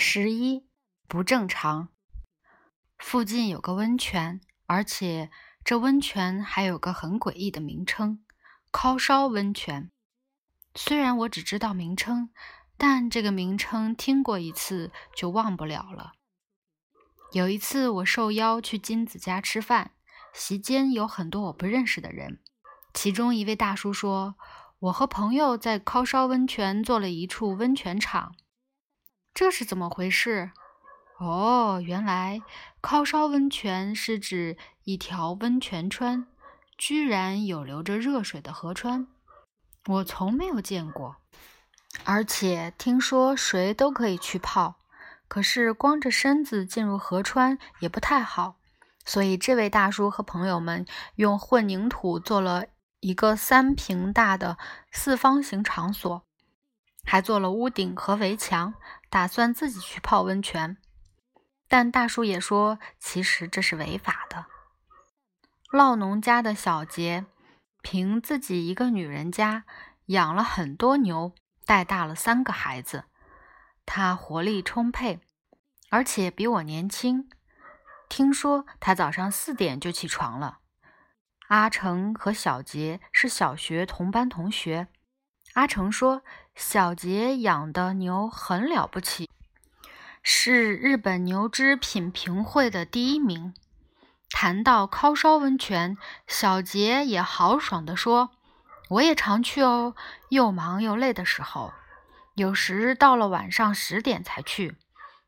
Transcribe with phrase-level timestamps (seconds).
[0.00, 0.64] 十一
[1.08, 1.88] 不正常。
[2.98, 5.28] 附近有个温泉，而且
[5.64, 8.24] 这温泉还有个很诡异的名称——
[8.70, 9.90] 烤烧温泉。
[10.76, 12.30] 虽然我只知道名称，
[12.76, 16.12] 但这个名称听过一次就忘不了了。
[17.32, 19.90] 有一次，我受邀去金子家吃饭，
[20.32, 22.40] 席间有很多我不认识的人。
[22.94, 24.36] 其中一位大叔说
[24.78, 28.36] ：“我和朋友在烤烧温泉做了一处温泉场。”
[29.38, 30.50] 这是怎么回事？
[31.18, 32.42] 哦，原来
[32.80, 36.26] 烤烧温泉是指一条温泉川，
[36.76, 39.06] 居然有流着热水的河川，
[39.86, 41.18] 我从没有见过。
[42.02, 44.80] 而且听说谁都可以去泡，
[45.28, 48.56] 可是光着身子进入河川也不太好，
[49.04, 50.84] 所以这位大叔和朋友们
[51.14, 52.64] 用混凝土做了
[52.98, 54.58] 一个三平大的
[54.90, 56.24] 四方形场所。
[57.04, 58.74] 还做了屋顶和围墙，
[59.08, 60.76] 打算自己去泡温泉。
[61.68, 64.46] 但大叔也说，其实这是违法的。
[65.70, 67.26] 酪农家的小杰，
[67.82, 69.64] 凭自己一个女人家
[70.06, 71.34] 养了很多牛，
[71.66, 73.04] 带大了三个孩子。
[73.84, 75.20] 他活力充沛，
[75.90, 77.28] 而且比我年轻。
[78.08, 80.60] 听说他早上四点就起床了。
[81.48, 84.88] 阿成和小杰是小学同班同学。
[85.58, 86.22] 阿成说
[86.54, 89.28] ：“小杰养的牛很了不起，
[90.22, 93.52] 是日本牛只品评会的第一名。”
[94.30, 95.98] 谈到烤烧温泉，
[96.28, 98.30] 小杰也豪爽地说
[98.90, 99.96] ：“我也常去哦，
[100.28, 101.72] 又忙又累的时候，
[102.36, 104.76] 有时到了晚上十点才去。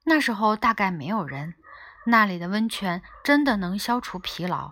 [0.05, 1.55] 那时候大概没有人，
[2.07, 4.71] 那里的温泉真的能消除疲劳。”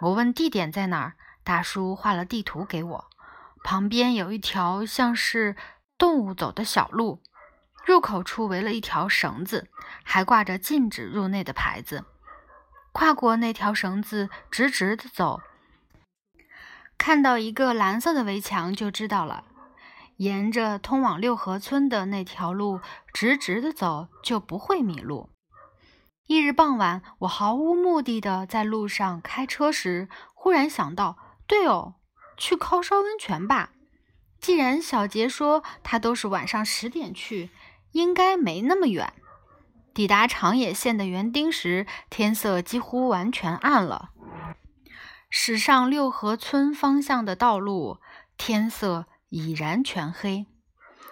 [0.00, 1.12] 我问地点在哪儿，
[1.44, 3.10] 大叔画了地图给我。
[3.62, 5.56] 旁边有一条像是
[5.96, 7.20] 动物走的小路，
[7.84, 9.68] 入口处围了一条绳子，
[10.02, 12.04] 还挂着禁止入内的牌子。
[12.92, 15.40] 跨过那条绳子，直直的走，
[16.96, 19.44] 看到一个蓝色的围墙就知道了。
[20.16, 22.80] 沿着通往六合村的那条路
[23.12, 25.30] 直直的走，就不会迷路。
[26.26, 31.16] 翌日傍晚，我毫无目的的在路上开车时，忽然想到，
[31.46, 31.94] 对哦。
[32.38, 33.70] 去烤烧温泉吧。
[34.40, 37.50] 既然小杰说他都是晚上十点去，
[37.92, 39.12] 应该没那么远。
[39.92, 44.10] 抵达长野县的园丁时，天色几乎完全暗了。
[45.28, 47.98] 驶上六合村方向的道路，
[48.36, 50.46] 天色已然全黑，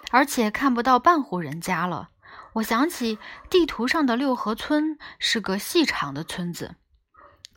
[0.09, 2.09] 而且看不到半户人家了。
[2.53, 6.75] 我想起地图上的六合村是个细长的村子。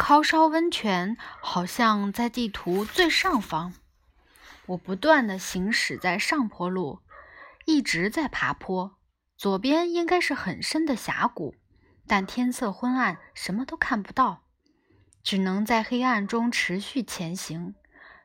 [0.00, 3.74] 烤烧温泉好像在地图最上方。
[4.68, 7.00] 我不断的行驶在上坡路，
[7.66, 8.96] 一直在爬坡。
[9.36, 11.54] 左边应该是很深的峡谷，
[12.06, 14.44] 但天色昏暗，什么都看不到，
[15.22, 17.74] 只能在黑暗中持续前行。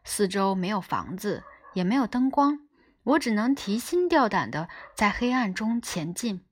[0.05, 1.43] 四周没有房子，
[1.73, 2.61] 也没有灯光，
[3.03, 6.45] 我只能提心吊胆的在黑暗中前进，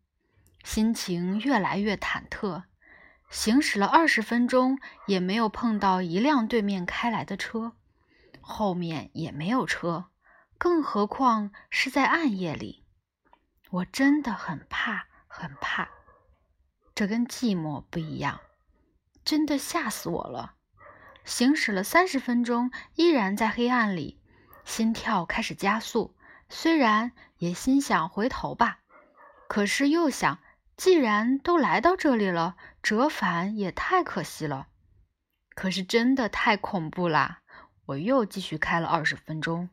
[0.66, 2.64] 心情越来越忐忑。
[3.34, 4.78] 行驶了二十分钟，
[5.08, 7.72] 也没有碰到一辆对面开来的车，
[8.42, 10.06] 后面也没有车，
[10.60, 12.86] 更何况是在暗夜里。
[13.72, 15.90] 我真的很怕，很怕。
[16.94, 18.40] 这跟寂寞不一样，
[19.26, 20.54] 真的吓死我了。
[21.26, 24.22] 行驶了三十分钟，依然在黑暗里，
[24.64, 26.16] 心跳开始加速。
[26.50, 28.82] 虽然也心想回头吧，
[29.48, 30.38] 可是又想。
[30.76, 34.68] 既然都来到这里了，折返也太可惜了。
[35.56, 37.40] 可是真的太恐怖啦！
[37.86, 39.70] 我又继续开了二十分钟，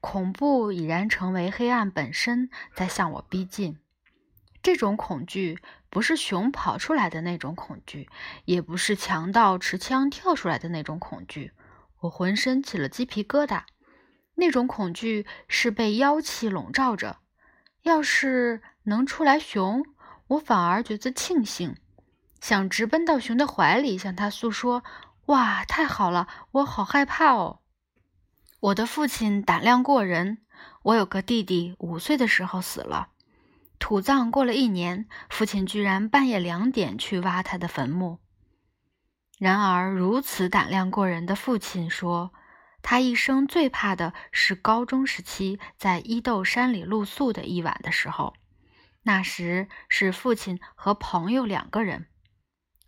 [0.00, 3.78] 恐怖已然成为黑暗本身在向我逼近。
[4.62, 5.58] 这种恐惧
[5.90, 8.08] 不是熊跑出来的那种恐惧，
[8.44, 11.52] 也不是强盗持枪跳出来的那种恐惧。
[12.00, 13.64] 我浑身起了鸡皮疙瘩。
[14.34, 17.18] 那种恐惧是被妖气笼罩着。
[17.82, 19.84] 要是能出来熊。
[20.28, 21.76] 我反而觉得庆幸，
[22.42, 24.82] 想直奔到熊的怀里，向他诉说
[25.26, 27.60] ：“哇，太好了，我好害怕哦！”
[28.58, 30.38] 我的父亲胆量过人，
[30.82, 33.10] 我有个弟弟，五岁的时候死了，
[33.78, 38.18] 土葬过了一年，父亲居然半夜两点去挖他的坟墓。
[39.38, 42.32] 然而，如此胆量过人的父亲说，
[42.82, 48.34] 他一生最怕的是高中时期在伊豆山里露宿的一晚的时候。
[49.04, 52.08] 那时是父亲和朋友两个人。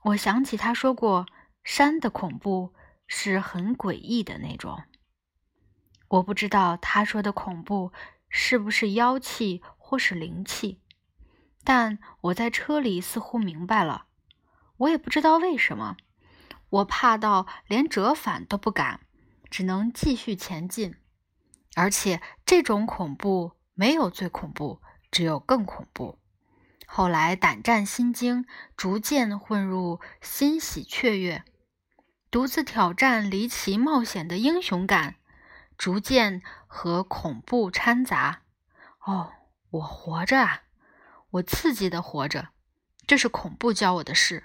[0.04, 1.26] 我想起他说过，
[1.62, 2.74] 山的恐怖
[3.06, 4.82] 是很诡异的那种。
[6.08, 7.90] 我不知道他说的恐怖
[8.28, 10.82] 是不是妖气或是灵气。
[11.64, 14.04] 但我在车里似乎明白了，
[14.76, 15.96] 我也不知道为什么，
[16.68, 19.00] 我怕到连折返都不敢，
[19.48, 20.96] 只能继续前进。
[21.74, 26.18] 而且这种恐怖没有最恐怖，只有更恐怖。
[26.86, 28.46] 后来胆战心惊，
[28.76, 31.42] 逐渐混入欣喜雀跃，
[32.30, 35.16] 独自挑战离奇冒险的英雄感，
[35.76, 38.42] 逐渐和恐怖掺杂。
[39.04, 39.32] 哦，
[39.70, 40.62] 我活着啊！
[41.30, 42.48] 我刺激的活着，
[43.06, 44.44] 这是恐怖教我的事。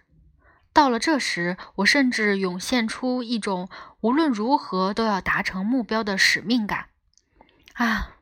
[0.74, 3.70] 到了这时，我甚至涌现出一种
[4.02, 6.90] 无论如何都要达成目标的使命感。
[7.74, 8.18] 啊，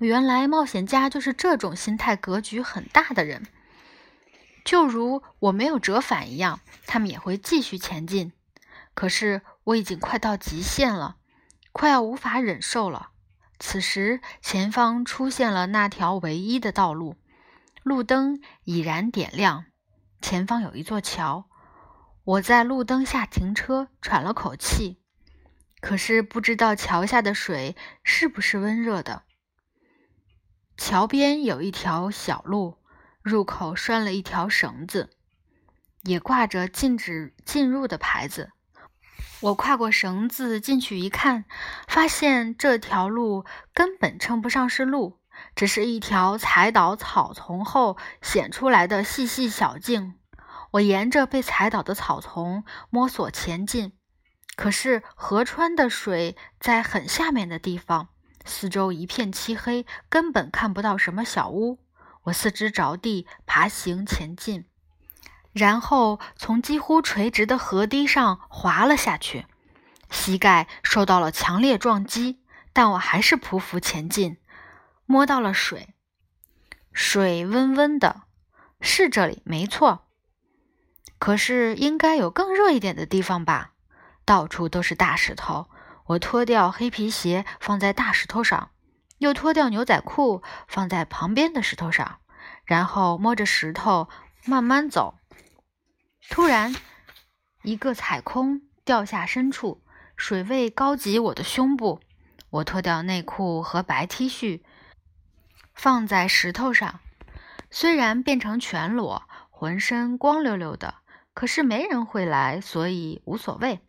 [0.00, 3.46] 原来冒险家就是这种心态格局很大的人，
[4.64, 8.32] 就如我没有折返一样，他们也会继续前进。
[8.94, 11.16] 可是我已经快到极限了，
[11.72, 13.10] 快要无法忍受了。
[13.58, 17.16] 此时，前方出现了那条唯一的道路。
[17.82, 19.66] 路灯已然点亮，
[20.22, 21.46] 前方有一座桥。
[22.24, 25.02] 我在路灯下停车，喘了口气。
[25.82, 29.24] 可是不知道桥下的水是不是温热的。
[30.80, 32.78] 桥边有一条小路，
[33.20, 35.10] 入口拴了一条绳子，
[36.04, 38.52] 也挂着禁止进入的牌子。
[39.40, 41.44] 我跨过绳子进去一看，
[41.86, 43.44] 发现这条路
[43.74, 45.20] 根本称不上是路。
[45.54, 50.14] 只是一条踩倒草丛后显出来的细细小径，
[50.70, 53.92] 我沿着被踩倒的草丛摸索前进。
[54.56, 58.08] 可是河川的水在很下面的地方，
[58.50, 61.78] 四周一片漆黑，根本看不到什么小屋。
[62.24, 64.66] 我四肢着地爬行前进，
[65.52, 69.46] 然后从几乎垂直的河堤上滑了下去，
[70.10, 72.40] 膝盖受到了强烈撞击，
[72.72, 74.36] 但我还是匍匐前进。
[75.06, 75.94] 摸到了水，
[76.92, 78.22] 水温温的，
[78.80, 80.08] 是这里没错。
[81.18, 83.72] 可是应该有更热一点的地方吧？
[84.24, 85.70] 到处都是大石头。
[86.10, 88.70] 我脱掉黑皮鞋放在大石头上，
[89.18, 92.18] 又脱掉牛仔裤放在旁边的石头上，
[92.64, 94.08] 然后摸着石头
[94.44, 95.14] 慢慢走。
[96.28, 96.74] 突然，
[97.62, 99.84] 一个踩空，掉下深处，
[100.16, 102.00] 水位高及我的胸部。
[102.50, 104.62] 我脱掉内裤和白 T 恤。
[105.74, 106.98] 放在石头上，
[107.70, 110.96] 虽然变成全裸，浑身光溜溜的，
[111.34, 113.80] 可是没人会来，所以无所谓。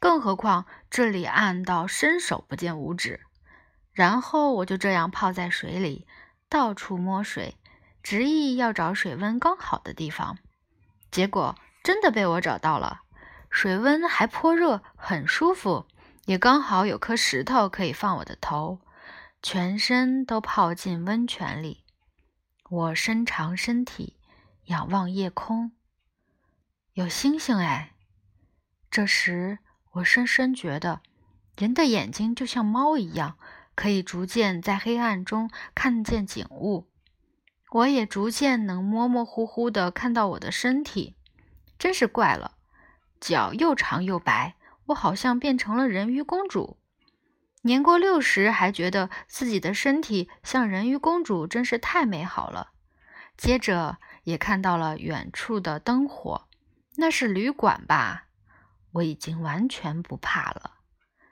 [0.00, 3.20] 更何况这里暗到伸手不见五指。
[3.92, 6.06] 然后我就这样泡在水里，
[6.48, 7.56] 到处摸水，
[8.02, 10.38] 执意要找水温刚好的地方。
[11.10, 13.02] 结果真的被我找到了，
[13.50, 15.86] 水温还颇热，很舒服，
[16.24, 18.80] 也刚好有颗石头可以放我的头。
[19.40, 21.84] 全身都泡进温泉里，
[22.68, 24.18] 我伸长身体，
[24.64, 25.72] 仰望夜空，
[26.94, 27.92] 有星星哎。
[28.90, 29.58] 这时，
[29.94, 31.00] 我深深觉得，
[31.56, 33.36] 人的眼睛就像猫一样，
[33.74, 36.86] 可以逐渐在黑暗中看见景物。
[37.70, 41.14] 我也逐渐能模模糊糊地看到我的身体，
[41.78, 42.56] 真是怪了，
[43.20, 44.56] 脚又长又白，
[44.86, 46.76] 我好像变成了人鱼公主。
[47.62, 52.72] 年过六十还觉得自己的身体像人鱼公主，真是太美好了。
[53.36, 56.46] 接着也看到了远处的灯火，
[56.96, 58.26] 那是旅馆吧？
[58.94, 60.78] 我已经完全不怕了，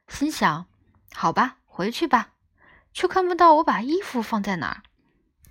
[0.09, 0.66] 心想：
[1.14, 2.31] 好吧，回去吧。
[2.92, 4.83] 却看不到我把衣服放在哪儿。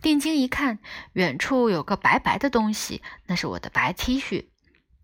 [0.01, 0.80] 定睛一看，
[1.13, 4.50] 远处有个白白的东西，那是我的白 T 恤。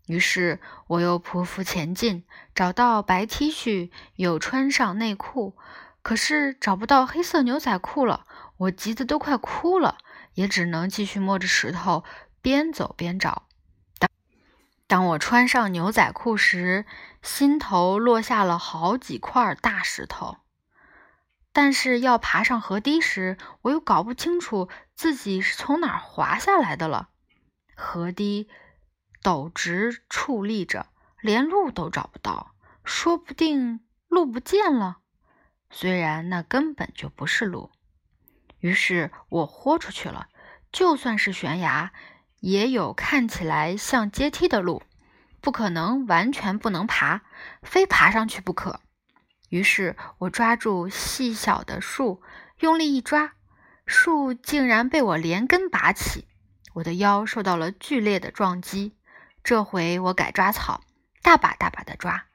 [0.06, 2.24] 于是我又匍匐前进，
[2.54, 5.56] 找到白 T 恤，又穿上内裤，
[6.02, 8.26] 可是找不到黑色牛仔裤了。
[8.58, 9.98] 我急得都快哭了，
[10.34, 12.04] 也只能继续摸着石头，
[12.42, 13.47] 边走边找。
[14.88, 16.84] 当我穿上牛仔裤时，
[17.22, 20.38] 心头落下了好几块大石头。
[21.52, 27.10] 但是要爬上河堤时，我又搞不清楚自己是从哪儿滑下来的了。
[27.76, 28.48] 河堤。
[29.20, 30.86] 陡直矗立着，
[31.20, 32.54] 连路都找不到，
[32.84, 34.98] 说不定路不见了。
[35.70, 37.72] 虽然那根本就不是路。
[38.60, 40.28] 于是我豁出去了，
[40.70, 41.92] 就算是悬崖，
[42.40, 44.82] 也有看起来像阶梯的路，
[45.40, 47.22] 不可能完全不能爬，
[47.62, 48.80] 非爬上去不可。
[49.48, 52.22] 于是我抓住细小的树，
[52.60, 53.32] 用力一抓，
[53.86, 56.28] 树竟然被我连根拔起，
[56.74, 58.94] 我的腰受到了剧烈的撞击。
[59.42, 60.82] 这回我改抓草，
[61.22, 62.26] 大把大把的抓，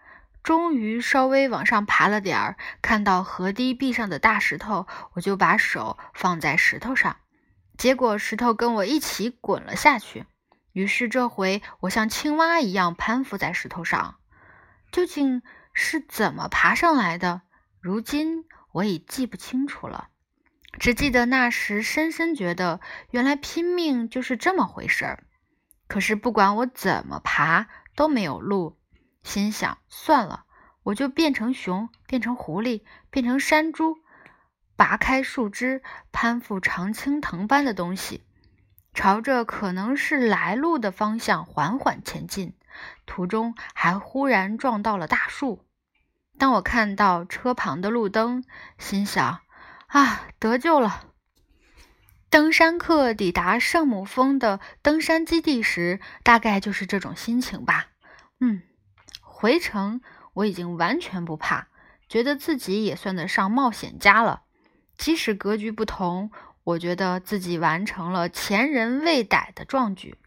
[0.42, 2.58] 终于稍微往上爬了点儿。
[2.82, 7.18] 看到河堤壁上的大石头，我就把手放在石头上，
[7.77, 10.25] 结果石头跟我一起滚了下去。
[10.72, 14.15] 于是这回我像青蛙一样攀附在石头上。
[14.92, 15.42] 究竟
[15.74, 17.42] 是怎么爬上来的？
[17.82, 20.10] 如今我已记不清楚了，
[20.80, 25.24] 只记得那时深深觉得，原来拼命就是这么回事儿。
[25.88, 28.77] 可是不管我怎么爬都没有路，
[29.24, 30.46] 心想算了，
[30.84, 33.98] 我就变成熊，变成狐狸，变成山猪，
[34.75, 38.24] 拔开树枝，攀附常青藤般的东西，
[38.94, 42.56] 朝着可能是来路的方向缓缓前进。
[43.06, 45.63] 途中还忽然撞到了大树。
[46.39, 48.44] 当我看到车旁的路灯，
[48.80, 49.42] 心想
[49.88, 51.10] ：“啊，得救了！”
[52.32, 57.89] 登山客抵达圣母峰的登山基地时，大概就是这种心情吧。
[58.39, 58.63] 嗯，
[59.22, 60.01] 回程
[60.34, 61.68] 我已经完全不怕，
[62.10, 64.42] 觉得自己也算得上冒险家了。
[64.98, 66.32] 即使格局不同，
[66.64, 70.18] 我觉得自己完成了前人未逮的壮举。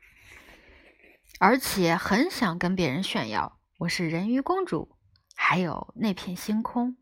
[1.38, 4.96] 而且很想跟别人炫耀，我是人鱼公主，
[5.35, 6.96] 还有那片星空。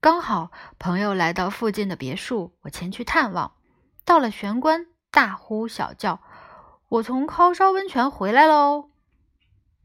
[0.00, 3.56] 刚好朋友来到附近的别墅，我前去探望。
[4.04, 6.20] 到了玄关，大呼小叫
[6.88, 8.90] ：“我从烤烧温泉回来喽！”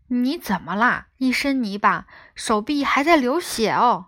[0.10, 1.10] 你怎么啦？
[1.18, 4.08] 一身泥巴，手臂还在流血哦。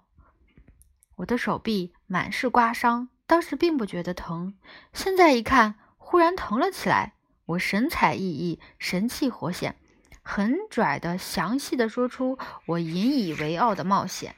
[1.17, 4.55] 我的手臂满是刮伤，当时并不觉得疼，
[4.93, 7.13] 现在一看，忽然疼了起来。
[7.45, 9.75] 我神采奕奕，神气活现，
[10.23, 14.35] 很拽的详细的说出我引以为傲的冒险，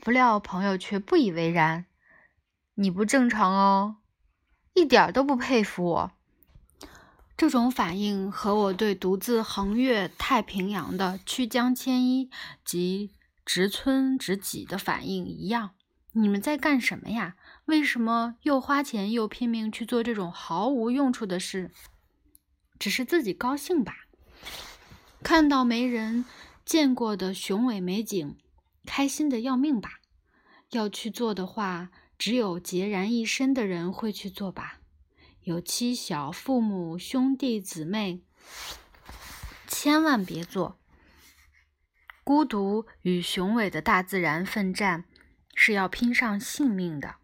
[0.00, 1.86] 不料朋友却不以为然。
[2.74, 3.96] 你不正常哦，
[4.74, 6.12] 一点都不佩服我。
[7.38, 12.28] 这种反应和我对独自横越太平洋的曲江千一
[12.66, 13.14] 及
[13.46, 15.70] 植村直己的反应一样。
[16.12, 17.36] 你们在干什么呀？
[17.66, 21.70] 为什么又花钱又拼命去做这种毫无用处的事？
[22.78, 24.06] 只是自己高兴吧，
[25.22, 26.24] 看到没人
[26.64, 28.36] 见过的雄伟美景，
[28.86, 30.00] 开心的要命吧。
[30.70, 34.80] 要去做的话，只有孑然一身的人会去做吧。
[35.42, 38.22] 有妻小、父母、兄弟姊妹，
[39.66, 40.78] 千万别做。
[42.22, 45.04] 孤独与雄伟的大自然奋战，
[45.60, 47.16] 是要拼上性命的，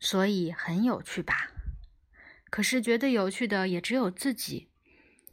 [0.00, 1.50] 所以很有趣吧。
[2.48, 4.70] 可是觉得有趣的也只有自己。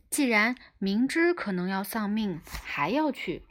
[0.09, 3.43] 既然明知可能要丧命，还要去，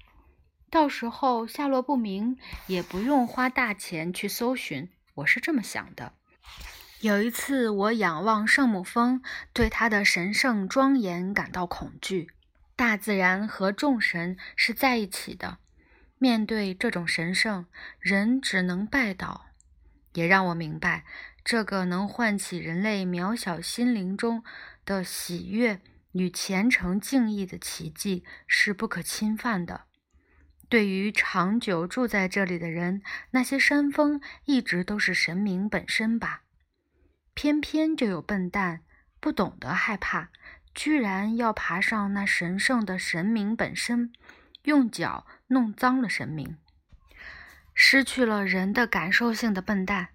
[0.70, 2.36] 到时候下落不明，
[2.66, 4.90] 也不用花大钱去搜寻。
[5.14, 6.12] 我是这么想的。
[7.00, 9.22] 有一次，我仰望圣母峰，
[9.54, 12.28] 对它的神圣庄严感到恐惧。
[12.76, 15.56] 大自然和众神是在一起的，
[16.24, 17.66] 面对这种神圣，
[18.00, 19.48] 人只能拜倒。
[20.14, 21.04] 也让我明白，
[21.44, 24.42] 这个能唤起人类渺小心灵中
[24.86, 25.82] 的喜悦。
[26.12, 29.82] 与虔诚敬意的奇迹是不可侵犯的。
[30.70, 33.02] 对于长久住在这里的人，
[33.32, 36.44] 那些山峰一直都是神明本身吧？
[37.34, 38.80] 偏偏就有笨蛋
[39.20, 40.30] 不懂得害怕，
[40.74, 44.10] 居然要爬上那神圣的神明本身，
[44.62, 46.58] 用脚弄脏了神明，
[47.72, 50.10] 失去了人的感受性的笨蛋。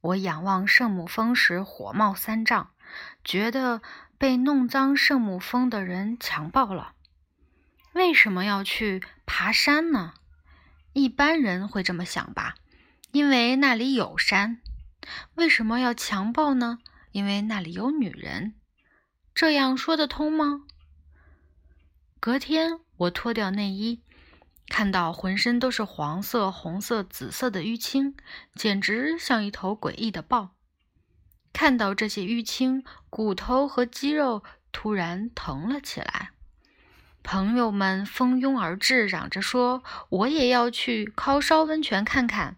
[0.00, 2.70] 我仰望圣母峰时火冒三丈，
[3.22, 3.80] 觉得。
[4.20, 6.94] 被弄脏圣母峰的人强暴了，
[7.92, 10.12] 为什么要去爬山呢？
[10.92, 12.56] 一般人会这么想吧，
[13.12, 14.60] 因为那里有山。
[15.36, 16.80] 为什么要强暴呢？
[17.12, 18.54] 因为那里有女人。
[19.32, 20.62] 这样说得通吗？
[22.18, 24.02] 隔天我脱掉内衣，
[24.68, 28.14] 看到浑身都是黄色、红色、紫色的淤青，
[28.54, 30.50] 简直像一头诡异的豹。
[31.52, 36.30] 看到这些淤青，骨头和肌肉突然疼了起来。
[37.22, 42.56] 朋友们蜂拥而至，嚷着说：“我也要去烤烧温泉看看。”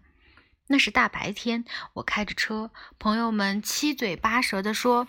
[0.67, 5.07] 那是大白天，我开着车，朋友们七嘴八舌地说：“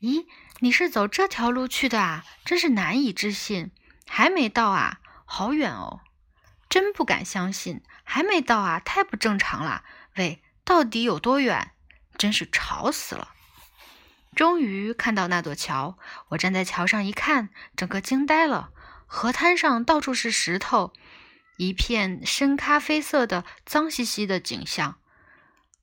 [0.00, 0.26] 咦，
[0.60, 2.24] 你是走这条路去的啊？
[2.44, 3.70] 真是难以置信，
[4.06, 5.00] 还没到啊？
[5.24, 6.00] 好远哦！
[6.68, 8.80] 真不敢相信，还没到啊？
[8.80, 9.84] 太不正常了！
[10.16, 11.72] 喂，到底有多远？”
[12.18, 13.34] 真是吵死了！
[14.34, 18.70] 终于看到那座桥，我站在桥上一看，整个惊呆了。
[19.06, 20.92] 河滩上到处是石头，
[21.58, 24.98] 一片深咖啡色的脏兮兮的景象，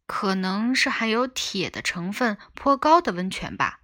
[0.05, 3.79] 可能是含有铁的成分颇高的温泉吧。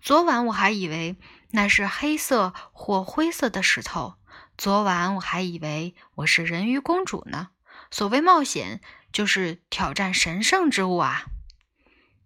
[0.00, 1.18] 昨晚我还以为
[1.50, 4.14] 那是黑色或灰色的石头，
[4.60, 7.48] 昨晚我还以为我是人鱼公主呢。
[7.90, 11.24] 所谓冒险，就是挑战神圣之物啊！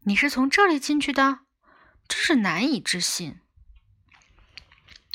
[0.00, 1.38] 你是从这里进去的？
[2.08, 3.38] 真是难以置信。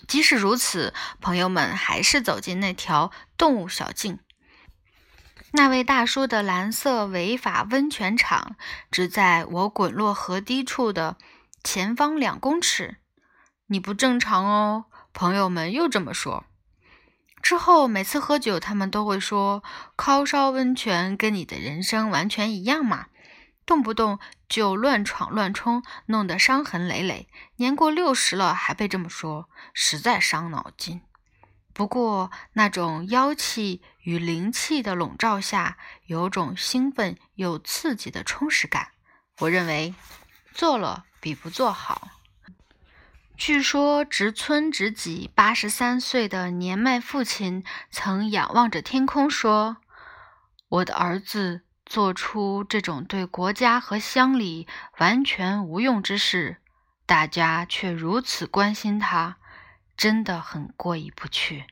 [0.08, 4.20] 即使如此，朋友们还是走进那条动物小径。
[5.52, 8.56] 那位大叔的蓝色违法温泉场
[8.90, 11.18] 只在我滚落河堤处的
[11.66, 12.96] 前方两公尺。
[13.68, 16.46] 你不正常哦，朋友们又这么说。
[17.42, 19.64] 之后每次喝酒，他们都会说
[19.96, 23.08] ：“烤烧温泉跟你的人生完全一样嘛，
[23.66, 27.28] 动不动就乱闯乱冲，弄得伤痕累累。
[27.56, 31.02] 年过六十了还被这么说，实在伤脑筋。”
[31.74, 35.78] 不过，那种妖气与灵气的笼罩下，
[36.08, 38.90] 有种兴奋又刺激的充实感。
[39.40, 39.94] 我认为，
[40.54, 42.10] 做了比不做好。
[43.40, 49.78] 据说，植村直己八十三岁的年迈父亲曾仰望着天空说
[50.68, 54.68] ：“我的儿子做出这种对国家和乡里
[54.98, 56.58] 完全无用之事，
[57.06, 59.38] 大家却如此关心他。”
[59.96, 61.64] 真的很过意不去。